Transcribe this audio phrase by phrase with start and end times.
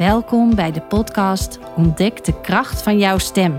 [0.00, 3.56] Welkom bij de podcast Ontdek de kracht van jouw stem.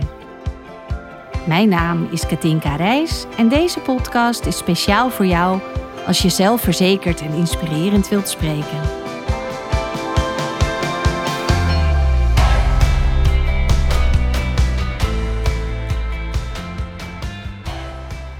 [1.48, 5.60] Mijn naam is Katinka Reis en deze podcast is speciaal voor jou
[6.06, 8.82] als je zelfverzekerd en inspirerend wilt spreken.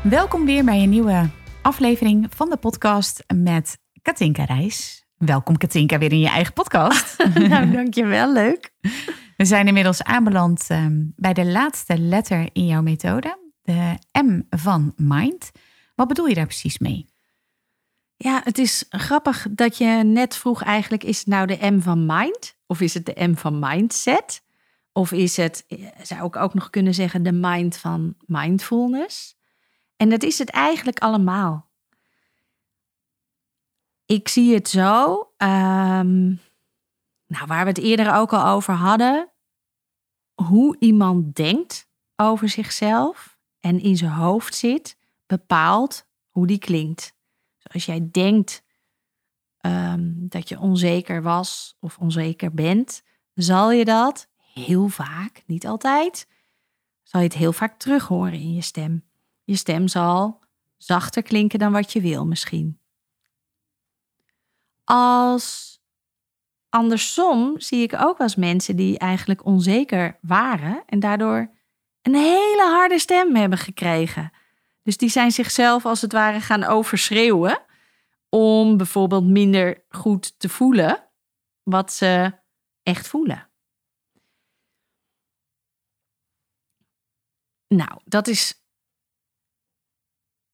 [0.02, 1.30] Welkom weer bij een nieuwe
[1.62, 5.06] aflevering van de podcast met Katinka Reis.
[5.26, 7.18] Welkom Katinka weer in je eigen podcast.
[7.50, 8.34] nou, dankjewel.
[8.34, 8.74] Leuk.
[9.38, 14.94] We zijn inmiddels aanbeland ehm, bij de laatste letter in jouw methode, de M van
[14.96, 15.52] Mind.
[15.96, 17.06] Wat bedoel je daar precies mee?
[18.18, 22.06] Ja, het is grappig dat je net vroeg eigenlijk, is het nou de M van
[22.06, 22.56] Mind?
[22.68, 24.44] Of is het de M van Mindset?
[24.92, 25.66] Of is het,
[26.02, 29.36] zou ik ook nog kunnen zeggen, de Mind van Mindfulness?
[29.98, 31.71] En dat is het eigenlijk allemaal.
[34.12, 36.40] Ik zie het zo, um,
[37.28, 39.30] nou, waar we het eerder ook al over hadden,
[40.34, 47.14] hoe iemand denkt over zichzelf en in zijn hoofd zit, bepaalt hoe die klinkt.
[47.56, 48.64] Dus als jij denkt
[49.62, 56.28] um, dat je onzeker was of onzeker bent, zal je dat heel vaak, niet altijd,
[57.04, 59.04] zal je het heel vaak terug horen in je stem.
[59.44, 60.40] Je stem zal
[60.78, 62.81] zachter klinken dan wat je wil misschien.
[64.94, 65.80] Als
[66.70, 71.52] andersom zie ik ook als mensen die eigenlijk onzeker waren en daardoor
[72.02, 74.32] een hele harde stem hebben gekregen.
[74.84, 77.66] Dus die zijn zichzelf als het ware gaan overschreeuwen
[78.30, 81.10] om bijvoorbeeld minder goed te voelen
[81.64, 82.40] wat ze
[82.84, 83.50] echt voelen.
[87.68, 88.64] Nou, dat is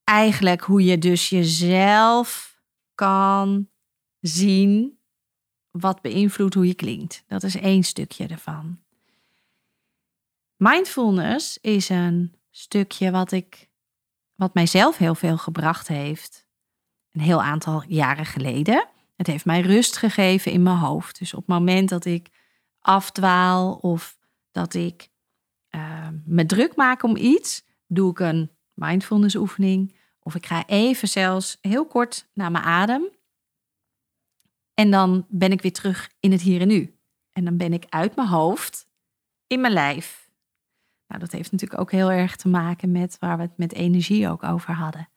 [0.04, 2.60] eigenlijk hoe je dus jezelf
[2.96, 3.70] kan
[4.28, 5.00] zien
[5.72, 7.23] wat beïnvloedt hoe je klinkt.
[7.28, 8.80] Dat is één stukje ervan.
[10.55, 13.70] Mindfulness is een stukje wat ik
[14.36, 16.48] wat mijzelf heel veel gebracht heeft.
[17.11, 18.87] Een heel aantal jaren geleden.
[19.16, 21.20] Het heeft mij rust gegeven in mijn hoofd.
[21.20, 22.30] Dus op het moment dat ik
[22.80, 24.17] afdwaal of
[24.52, 25.10] dat ik
[25.76, 29.95] uh, me druk maak om iets, doe ik een mindfulness oefening.
[30.20, 33.10] Of ik ga even zelfs heel kort naar mijn adem.
[34.80, 36.99] En dan ben ik weer terug in het hier en nu.
[37.32, 38.88] En dan ben ik uit mijn hoofd
[39.48, 40.30] in mijn lijf.
[41.08, 44.30] Nou, dat heeft natuurlijk ook heel erg te maken met waar we het met energie
[44.30, 45.10] ook over hadden.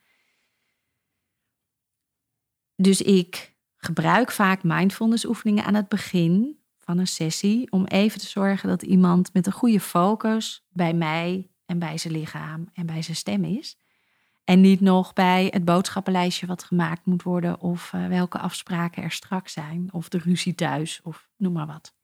[2.76, 8.28] Dus ik gebruik vaak mindfulness oefeningen aan het begin van een sessie om even te
[8.28, 13.02] zorgen dat iemand met een goede focus bij mij en bij zijn lichaam en bij
[13.02, 13.78] zijn stem is.
[14.50, 19.10] En niet nog bij het boodschappenlijstje wat gemaakt moet worden of uh, welke afspraken er
[19.10, 21.94] straks zijn of de ruzie thuis of noem maar wat.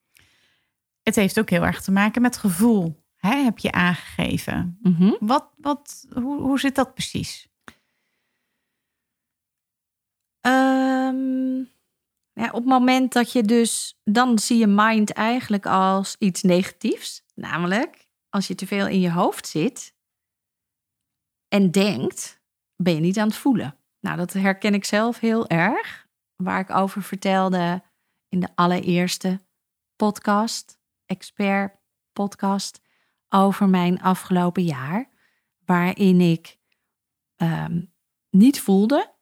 [1.03, 4.77] Het heeft ook heel erg te maken met gevoel, hè, heb je aangegeven.
[4.81, 5.17] Mm -hmm.
[5.19, 7.49] wat, wat, hoe, hoe zit dat precies?
[10.41, 11.69] Um,
[12.33, 17.23] ja, op het moment dat je dus, dan zie je mind eigenlijk als iets negatiefs.
[17.35, 19.95] Namelijk, als je te veel in je hoofd zit
[21.47, 22.36] en denkt,
[22.77, 23.75] ben je niet aan het voelen.
[23.99, 26.07] Nou, dat herken ik zelf heel erg.
[26.35, 27.81] Waar ik over vertelde
[28.29, 29.39] in de allereerste
[29.95, 31.75] podcast, expert
[32.13, 32.81] podcast,
[33.29, 35.09] over mijn afgelopen jaar.
[35.65, 36.57] Waarin ik
[37.37, 37.93] um,
[38.29, 39.13] niet voelde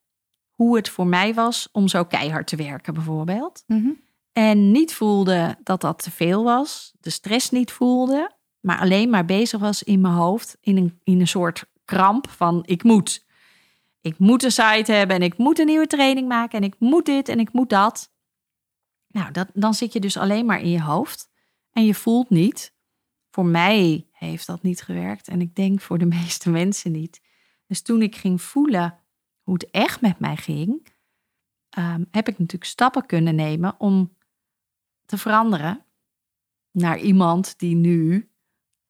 [0.52, 3.64] hoe het voor mij was om zo keihard te werken, bijvoorbeeld.
[3.68, 4.04] Mm -hmm.
[4.32, 9.26] En niet voelde dat dat te veel was, de stress niet voelde, maar alleen maar
[9.26, 13.25] bezig was in mijn hoofd in een, in een soort kramp van ik moet.
[14.06, 17.06] Ik moet een site hebben en ik moet een nieuwe training maken en ik moet
[17.06, 18.14] dit en ik moet dat.
[19.08, 21.30] Nou, dat, dan zit je dus alleen maar in je hoofd
[21.72, 22.76] en je voelt niet.
[23.32, 27.22] Voor mij heeft dat niet gewerkt en ik denk voor de meeste mensen niet.
[27.68, 29.00] Dus toen ik ging voelen
[29.42, 30.88] hoe het echt met mij ging,
[31.78, 34.18] um, heb ik natuurlijk stappen kunnen nemen om
[35.06, 35.86] te veranderen
[36.72, 38.30] naar iemand die nu,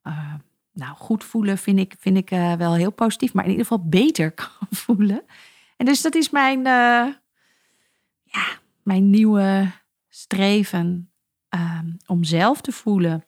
[0.03, 0.33] uh,
[0.75, 3.87] nou goed voelen vind ik, vind ik uh, wel heel positief, maar in ieder geval
[3.87, 5.25] beter kan voelen.
[5.77, 7.13] En dus dat is mijn, uh,
[8.23, 8.45] ja,
[8.83, 9.71] mijn nieuwe
[10.07, 11.11] streven
[11.49, 13.25] um, om zelf te voelen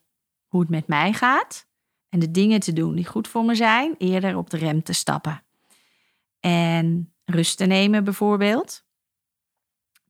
[0.48, 1.68] hoe het met mij gaat
[2.10, 4.94] en de dingen te doen die goed voor me zijn, eerder op de rem te
[4.94, 5.44] stappen.
[6.40, 8.86] En rust te nemen bijvoorbeeld.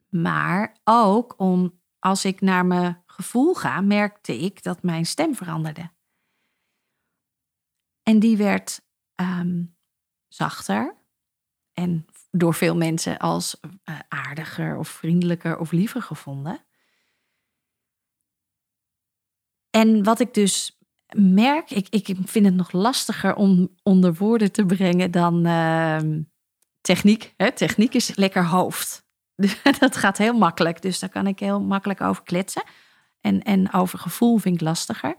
[0.10, 5.90] Maar ook om, als ik naar mijn gevoel ga, merkte ik dat mijn stem veranderde.
[8.08, 8.82] En die werd
[9.16, 9.78] um,
[10.28, 10.96] zachter
[11.74, 16.66] en door veel mensen als uh, aardiger of vriendelijker of liever gevonden.
[19.70, 20.80] En wat ik dus
[21.16, 26.22] merk, ik, ik vind het nog lastiger om onder woorden te brengen dan ehm,
[26.82, 27.34] techniek.
[27.38, 27.52] Hè?
[27.52, 29.06] Techniek is lekker hoofd.
[29.80, 32.64] dat gaat heel makkelijk, dus daar kan ik heel makkelijk over kletsen.
[33.22, 35.16] En, en over gevoel vind ik lastiger.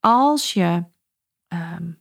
[0.00, 0.92] Als je
[1.48, 1.92] ehm,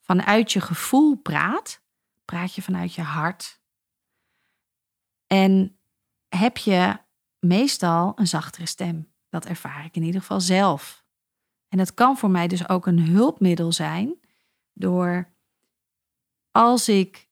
[0.00, 1.82] vanuit je gevoel praat,
[2.24, 3.60] praat je vanuit je hart.
[5.26, 5.78] En
[6.28, 6.98] heb je
[7.38, 9.12] meestal een zachtere stem.
[9.28, 11.04] Dat ervaar ik in ieder geval zelf.
[11.68, 14.20] En het kan voor mij dus ook een hulpmiddel zijn
[14.72, 15.32] door
[16.50, 17.30] als ik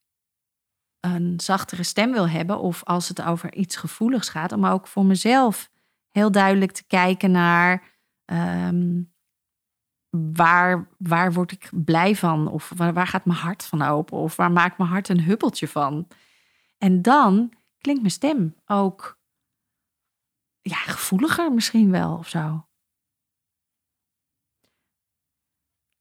[0.99, 5.05] een zachtere stem wil hebben of als het over iets gevoeligs gaat, om ook voor
[5.05, 5.71] mezelf
[6.09, 9.01] heel duidelijk te kijken naar ehm,
[10.11, 14.35] waar, waar word ik blij van of waar, waar gaat mijn hart van open of
[14.35, 16.07] waar maakt mijn hart een huppeltje van.
[16.77, 19.19] En dan klinkt mijn stem ook
[20.61, 22.65] ja, gevoeliger misschien wel of zo.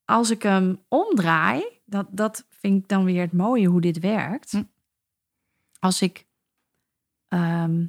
[0.05, 4.51] Als ik hem omdraai, dat, dat vind ik dan weer het mooie hoe dit werkt.
[4.51, 4.63] Hm.
[5.79, 6.27] Als ik,
[7.29, 7.87] ehm,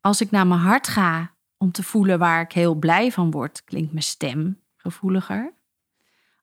[0.00, 3.64] als ik naar mijn hart ga om te voelen waar ik heel blij van word,
[3.64, 5.54] klinkt mijn stem gevoeliger.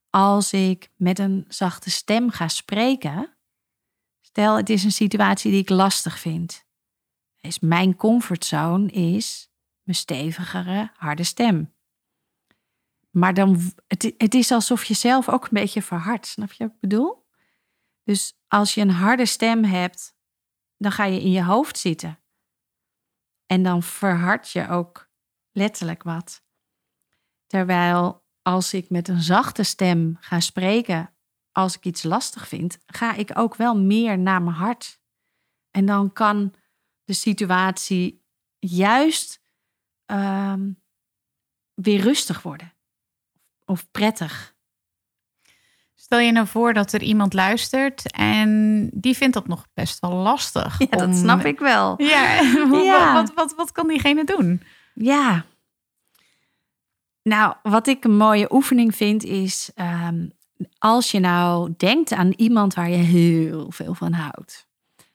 [0.09, 3.37] Als ik met een zachte stem ga spreken,
[4.21, 6.65] stel het is een situatie die ik lastig vind,
[7.41, 9.51] is mijn comfortzone is
[9.83, 11.73] mijn stevigere, harde stem.
[13.09, 16.27] Maar dan, het, het is alsof je zelf ook een beetje verhardt.
[16.27, 17.25] Snap je wat ik bedoel?
[18.03, 20.15] Dus als je een harde stem hebt,
[20.77, 22.19] dan ga je in je hoofd zitten.
[23.45, 25.09] En dan verhard je ook
[25.51, 26.43] letterlijk wat.
[27.45, 31.13] Terwijl als ik met een zachte stem ga spreken,
[31.51, 34.99] als ik iets lastig vind, ga ik ook wel meer naar mijn hart.
[35.71, 36.53] En dan kan
[37.03, 38.23] de situatie
[38.59, 39.41] juist
[40.05, 40.71] ehm,
[41.73, 42.73] weer rustig worden
[43.65, 44.55] of prettig.
[45.95, 50.13] Stel je nou voor dat er iemand luistert en die vindt dat nog best wel
[50.13, 50.79] lastig.
[50.79, 52.01] Ja, dat snap ik wel.
[52.01, 52.41] Ja,
[52.83, 53.13] ja.
[53.13, 54.63] Wat, wat, wat, kan diegene doen?
[54.93, 55.45] Ja.
[57.27, 59.71] Nou, wat ik een mooie oefening vind is...
[59.75, 60.27] Ehm,
[60.77, 64.67] als je nou denkt aan iemand waar je heel veel van houdt.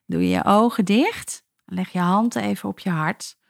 [0.06, 3.40] Doe je je ogen dicht, leg je hand even op je hart...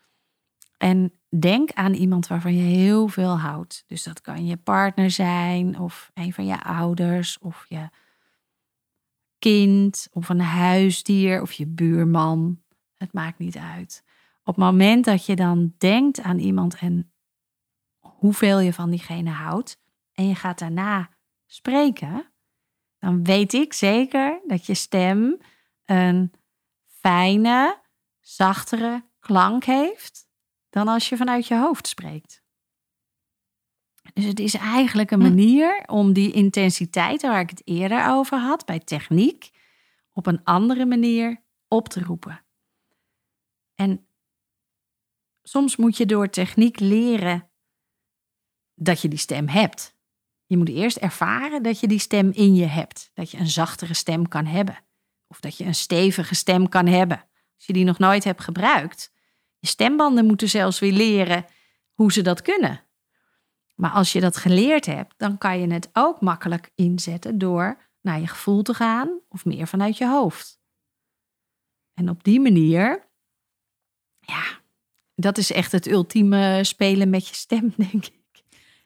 [0.79, 3.85] En denk aan iemand waarvan je heel veel houdt.
[3.87, 7.89] Dus dat kan je partner zijn, of een van je ouders, of je
[9.39, 12.61] kind, of een huisdier, of je buurman.
[12.95, 14.05] Het maakt niet uit.
[14.45, 17.12] Op het moment dat je dan denkt aan iemand en
[18.23, 19.81] hoeveel je van diegene houdt,
[20.13, 21.11] en je gaat daarna
[21.47, 22.33] spreken,
[22.99, 25.41] dan weet ik zeker dat je stem
[25.85, 26.33] een
[26.87, 27.81] fijne,
[28.21, 30.29] zachtere klank heeft
[30.71, 32.43] dan als je vanuit je hoofd spreekt.
[34.15, 35.29] Dus het is eigenlijk een hm.
[35.29, 39.51] manier om die intensiteit waar ik het eerder over had bij techniek
[40.13, 42.45] op een andere manier op te roepen.
[43.75, 44.07] En
[45.43, 47.52] soms moet je door techniek leren
[48.75, 49.95] dat je die stem hebt.
[50.47, 53.11] Je moet eerst ervaren dat je die stem in je hebt.
[53.15, 54.79] Dat je een zachtere stem kan hebben.
[55.27, 57.19] Of dat je een stevige stem kan hebben.
[57.57, 59.13] Als je die nog nooit hebt gebruikt,
[59.59, 61.45] je stembanden moeten zelfs weer leren
[61.93, 62.85] hoe ze dat kunnen.
[63.75, 68.21] Maar als je dat geleerd hebt, dan kan je het ook makkelijk inzetten door naar
[68.21, 70.61] je gevoel te gaan of meer vanuit je hoofd.
[71.95, 73.09] En op die manier,
[74.21, 74.61] ja,
[75.15, 78.22] dat is echt het ultieme spelen met je stem, denk ik.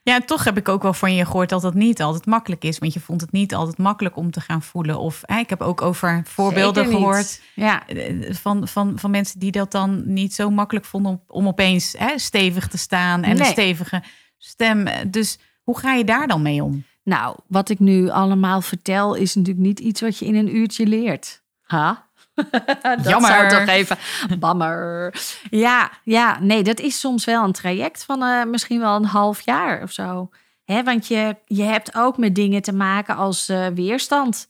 [0.09, 2.79] Ja, toch heb ik ook wel van je gehoord dat het niet altijd makkelijk is.
[2.79, 4.99] Want je vond het niet altijd makkelijk om te gaan voelen.
[4.99, 7.87] Of ik heb ook over voorbeelden gehoord ja.
[7.87, 11.95] Eh, van, van, van mensen die dat dan niet zo makkelijk vonden om, om opeens
[11.99, 14.03] hè, stevig te staan en een stevige
[14.39, 14.87] stem.
[15.11, 16.85] Dus hoe ga je daar dan mee om?
[17.03, 20.87] Nou, wat ik nu allemaal vertel is natuurlijk niet iets wat je in een uurtje
[20.87, 21.43] leert.
[21.63, 22.06] Ha?
[22.83, 23.31] dat Jammer.
[23.31, 23.99] zou toch even.
[24.39, 25.15] Bammer.
[25.51, 29.41] Ja, ja, nee, dat is soms wel een traject van uh, misschien wel een half
[29.41, 30.31] jaar of zo.
[30.65, 34.49] Hè, want je, je hebt ook met dingen te maken als uh, weerstand.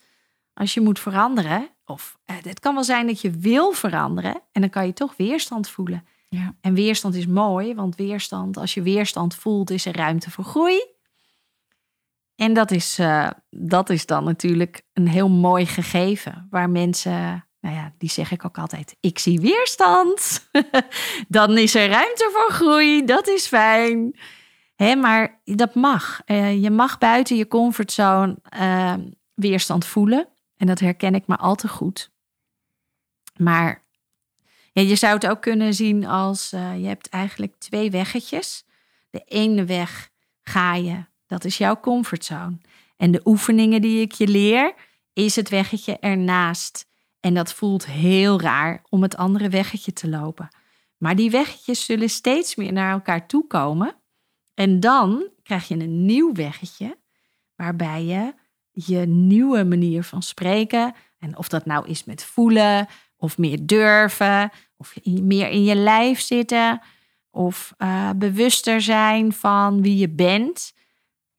[0.55, 1.69] Als je moet veranderen.
[1.85, 4.41] Of uh, het kan wel zijn dat je wil veranderen.
[4.53, 6.07] En dan kan je toch weerstand voelen.
[6.29, 6.55] Ja.
[6.61, 10.85] En weerstand is mooi, want weerstand, als je weerstand voelt, is er ruimte voor groei.
[12.37, 13.01] En dat is,
[13.51, 18.45] dat is dan natuurlijk een heel mooi gegeven waar mensen nou ja, die zeg ik
[18.45, 18.97] ook altijd.
[19.01, 20.49] Ik zie weerstand.
[21.29, 23.05] Dan is er ruimte voor groei.
[23.05, 24.19] Dat is fijn.
[24.77, 26.21] Hè, maar dat mag.
[26.27, 28.95] Uh, je mag buiten je comfortzone uh,
[29.35, 30.29] weerstand voelen.
[30.57, 32.11] En dat herken ik maar al te goed.
[33.37, 33.83] Maar
[34.73, 38.65] je zou het ook kunnen zien als uh, je hebt eigenlijk twee weggetjes.
[39.11, 40.11] De ene weg
[40.43, 41.05] ga je.
[41.27, 42.59] Dat is jouw comfortzone.
[42.97, 44.75] En de oefeningen die ik je leer,
[45.13, 46.86] is het weggetje ernaast.
[47.27, 50.49] En dat voelt heel raar om het andere weggetje te lopen.
[50.97, 53.95] Maar die weggetjes zullen steeds meer naar elkaar toe komen.
[54.55, 56.99] En dan krijg je een nieuw weggetje,
[57.55, 58.35] waarbij je
[58.73, 64.51] je nieuwe manier van spreken, en of dat nou is met voelen, of meer durven,
[64.77, 66.81] of meer in je lijf zitten,
[67.31, 70.75] of uh, bewuster zijn van wie je bent,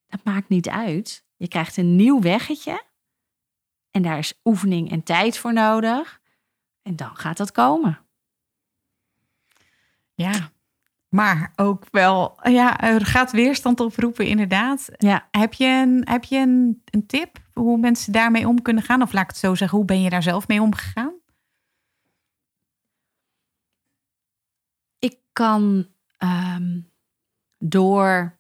[0.08, 1.25] dat maakt niet uit.
[1.36, 2.86] Je krijgt een nieuw weggetje
[3.98, 6.22] en daar is oefening en tijd voor nodig.
[6.82, 8.00] En dan gaat dat komen.
[10.13, 10.51] Ja,
[11.10, 14.89] maar ook wel, ja, er gaat weerstand oproepen, inderdaad.
[14.98, 15.27] Ja.
[15.32, 19.01] Heb je, een, heb je een, een tip hoe mensen daarmee om kunnen gaan?
[19.01, 21.13] Of laat ik het zo zeggen, hoe ben je daar zelf mee omgegaan?
[25.00, 25.88] Ik kan
[26.18, 26.82] ehm,
[27.58, 28.37] door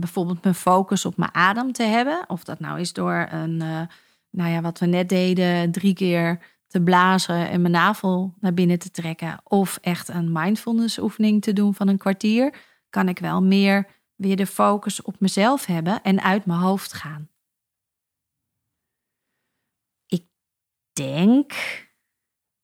[0.00, 3.82] bijvoorbeeld mijn focus op mijn adem te hebben, of dat nou is door een, uh,
[4.30, 8.78] nou ja, wat we net deden, drie keer te blazen en mijn navel naar binnen
[8.78, 9.40] te trekken.
[9.44, 12.54] Of echt een mindfulness oefening te doen van een kwartier.
[12.90, 17.28] Kan ik wel meer weer de focus op mezelf hebben en uit mijn hoofd gaan.
[20.06, 20.26] Ik
[20.92, 21.52] denk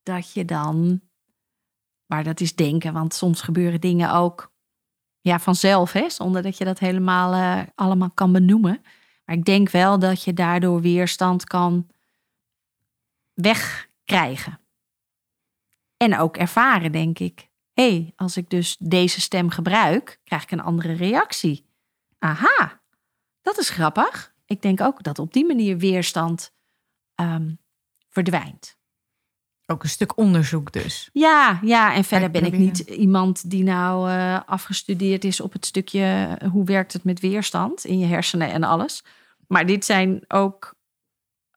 [0.03, 1.01] dat je dan,
[2.07, 4.55] maar dat is denken, want soms gebeuren dingen ook
[5.27, 8.83] ja, vanzelf, hè, zonder dat je dat helemaal uh, allemaal kan benoemen.
[9.25, 11.87] Maar ik denk wel dat je daardoor weerstand kan
[13.35, 14.61] weg krijgen.
[15.97, 17.49] En ook ervaren, denk ik.
[17.73, 21.67] Hé, hey, als ik dus deze stem gebruik, krijg ik een andere reactie.
[22.19, 22.81] Aha,
[23.43, 24.35] dat is grappig.
[24.45, 26.53] Ik denk ook dat op die manier weerstand
[27.15, 27.59] um,
[28.09, 28.76] verdwijnt.
[29.67, 31.09] Ook een stuk onderzoek dus.
[31.13, 35.67] Ja, ja en verder ben ik niet iemand die nou uh, afgestudeerd is op het
[35.67, 39.05] stukje hoe werkt het met weerstand in je hersenen en alles.
[39.49, 40.75] Maar dit zijn ook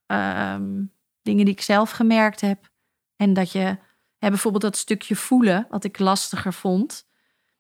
[0.08, 2.70] um, dingen die ik zelf gemerkt heb.
[3.16, 3.78] En dat je
[4.18, 7.08] hè, bijvoorbeeld dat stukje voelen, wat ik lastiger vond,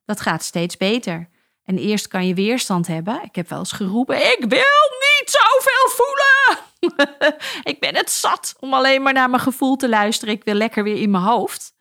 [0.06, 1.30] dat gaat steeds beter.
[1.64, 3.24] En eerst kan je weerstand hebben.
[3.24, 6.69] Ik heb wel eens geroepen: Ik wil niet zoveel voelen.
[7.72, 10.34] ik ben het zat om alleen maar naar mijn gevoel te luisteren.
[10.34, 11.78] Ik wil lekker weer in mijn hoofd.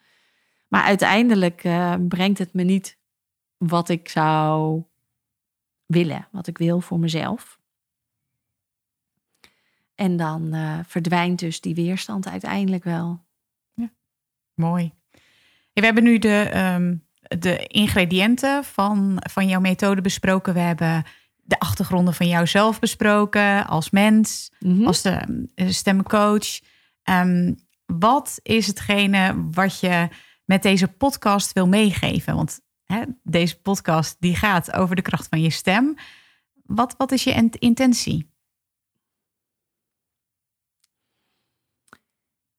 [0.69, 2.99] Maar uiteindelijk uh, brengt het me niet
[3.57, 4.83] wat ik zou
[5.87, 7.59] willen, wat ik wil voor mezelf.
[9.95, 13.25] En dan uh, verdwijnt dus die weerstand uiteindelijk wel.
[13.75, 13.91] Ja,
[14.55, 14.93] mooi.
[15.73, 20.55] we hebben nu de, um, de ingrediënten van, van jouw methode besproken.
[20.55, 21.05] We hebben
[21.49, 24.87] de achtergronden van jouzelf besproken als mens, mm -hmm.
[24.87, 26.61] als de, de stemcoach.
[27.11, 30.09] Um, wat is hetgene wat je
[30.45, 32.35] met deze podcast wil meegeven?
[32.35, 35.95] Want hè, deze podcast die gaat over de kracht van je stem.
[36.63, 38.31] Wat, wat is je intentie?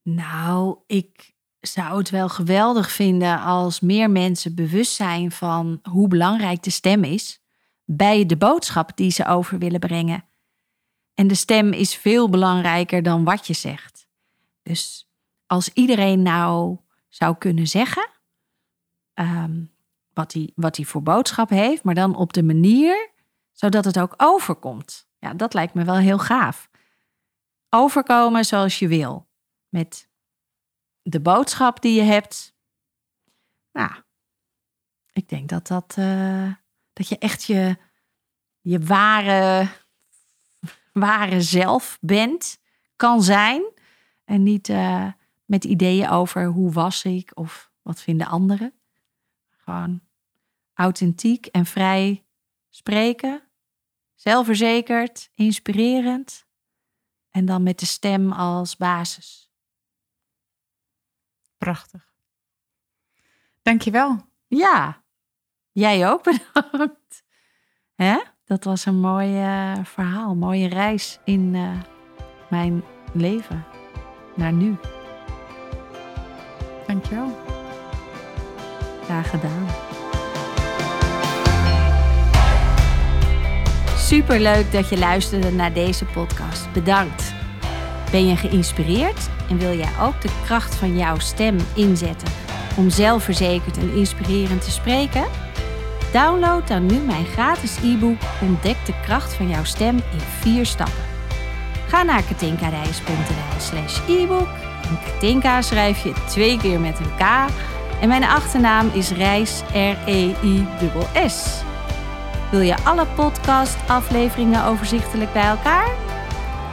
[0.01, 6.63] Nou, ik zou het wel geweldig vinden als meer mensen bewust zijn van hoe belangrijk
[6.63, 7.38] de stem is
[7.91, 10.25] bij de boodschap die ze over willen brengen.
[11.13, 14.07] En de stem is veel belangrijker dan wat je zegt.
[14.63, 15.09] Dus
[15.45, 16.77] als iedereen nou
[17.07, 18.09] zou kunnen zeggen
[19.13, 19.71] um,
[20.13, 23.11] wat, hij, wat voor boodschap heeft, maar dan op de manier
[23.51, 25.09] zodat het ook overkomt.
[25.19, 26.69] Ja, dat lijkt me wel heel gaaf.
[27.69, 29.29] Overkomen zoals je wil
[29.69, 30.09] met
[31.01, 32.55] de boodschap die je hebt.
[33.71, 33.91] Nou,
[35.11, 36.53] ik denk dat dat, uh,
[36.99, 37.77] dat je echt je,
[38.61, 39.69] je ware,
[40.93, 42.59] ware zelf bent,
[42.95, 43.71] kan zijn.
[44.25, 45.11] En niet uh,
[45.45, 48.73] met ideeën over hoe was ik of wat vinden anderen.
[49.49, 50.01] Gewoon
[50.73, 52.25] authentiek en vrij
[52.69, 53.43] spreken.
[54.15, 56.45] Zelfverzekerd, inspirerend.
[57.29, 59.51] En dan met de stem als basis.
[61.57, 62.13] Prachtig.
[63.61, 64.27] Dankjewel.
[64.47, 65.03] Ja,
[65.71, 67.23] jij ook bedankt.
[67.95, 68.17] Hè?
[68.45, 71.69] Dat was een mooi uh, verhaal, een mooie reis in uh,
[72.49, 72.83] mijn
[73.13, 73.65] leven
[74.35, 74.75] naar nu.
[76.87, 77.37] Dankjewel.
[79.03, 79.65] Graag gedaan.
[83.97, 86.71] Super leuk dat je luisterde naar deze podcast.
[86.73, 87.33] Bedankt.
[88.11, 92.27] Ben je geïnspireerd en wil jij ook de kracht van jouw stem inzetten
[92.77, 95.48] om zelfverzekerd en inspirerend te spreken?
[96.11, 101.03] Download dan nu mijn gratis e-book Ontdek de kracht van jouw stem in vier stappen.
[101.87, 104.47] Ga naar katinkareis.nl slash e-book.
[105.05, 107.21] Katinka schrijf je twee keer met een K.
[108.01, 111.61] En mijn achternaam is Reis, R-E-I-S-S.
[112.51, 115.89] Wil je alle podcast-afleveringen overzichtelijk bij elkaar?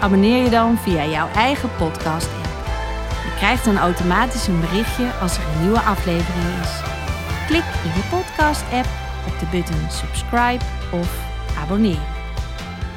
[0.01, 2.49] Abonneer je dan via jouw eigen podcast-app.
[3.25, 6.81] Je krijgt dan automatisch een berichtje als er een nieuwe aflevering is.
[7.47, 8.87] Klik in je podcast-app
[9.27, 11.19] op de button subscribe of
[11.59, 12.15] abonneer.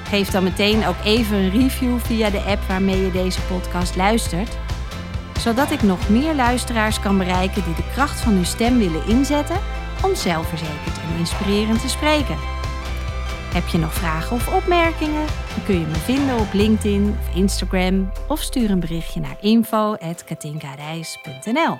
[0.03, 4.57] Geef dan meteen ook even een review via de app waarmee je deze podcast luistert,
[5.39, 9.59] zodat ik nog meer luisteraars kan bereiken die de kracht van hun stem willen inzetten
[10.03, 12.37] om zelfverzekerd en inspirerend te spreken.
[13.53, 15.25] Heb je nog vragen of opmerkingen?
[15.55, 21.79] Dan kun je me vinden op LinkedIn of Instagram of stuur een berichtje naar info.katinkareis.nl.